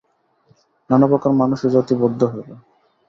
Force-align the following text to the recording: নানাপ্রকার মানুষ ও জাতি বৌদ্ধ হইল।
নানাপ্রকার 0.89 1.31
মানুষ 1.41 1.59
ও 1.65 1.69
জাতি 1.69 1.93
বৌদ্ধ 2.01 2.21
হইল। 2.31 2.49